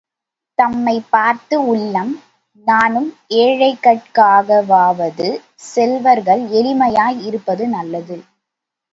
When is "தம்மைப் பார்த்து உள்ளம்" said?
0.57-2.13